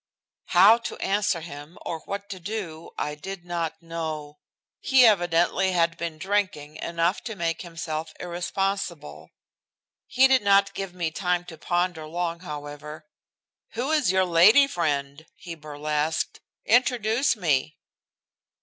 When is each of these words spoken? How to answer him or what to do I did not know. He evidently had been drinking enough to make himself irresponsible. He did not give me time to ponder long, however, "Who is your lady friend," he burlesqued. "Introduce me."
How 0.47 0.79
to 0.79 0.97
answer 0.97 1.41
him 1.41 1.77
or 1.85 1.99
what 2.05 2.27
to 2.29 2.39
do 2.39 2.89
I 2.97 3.13
did 3.13 3.45
not 3.45 3.83
know. 3.83 4.39
He 4.79 5.05
evidently 5.05 5.73
had 5.73 5.95
been 5.95 6.17
drinking 6.17 6.77
enough 6.77 7.21
to 7.25 7.35
make 7.35 7.61
himself 7.61 8.11
irresponsible. 8.19 9.29
He 10.07 10.27
did 10.27 10.41
not 10.41 10.73
give 10.73 10.95
me 10.95 11.11
time 11.11 11.45
to 11.45 11.55
ponder 11.59 12.07
long, 12.07 12.39
however, 12.39 13.05
"Who 13.73 13.91
is 13.91 14.11
your 14.11 14.25
lady 14.25 14.65
friend," 14.65 15.27
he 15.35 15.53
burlesqued. 15.53 16.39
"Introduce 16.65 17.35
me." 17.35 17.77